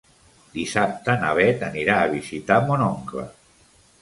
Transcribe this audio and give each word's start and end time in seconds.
Dissabte 0.53 1.15
na 1.23 1.33
Bet 1.41 1.67
anirà 1.67 1.99
a 2.01 2.09
visitar 2.15 2.59
mon 2.71 2.87
oncle. 2.89 3.29